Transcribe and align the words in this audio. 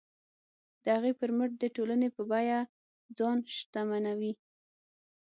د 0.83 0.85
هغې 0.95 1.13
پر 1.19 1.29
مټ 1.37 1.51
د 1.61 1.65
ټولنې 1.75 2.09
په 2.15 2.21
بیه 2.31 2.59
ځان 3.17 3.37
شتمنوي. 3.55 4.33